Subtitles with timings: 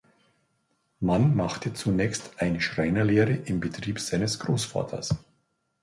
[0.99, 5.13] Mann machte zunächst eine Schreinerlehre im Betrieb seines Großvaters.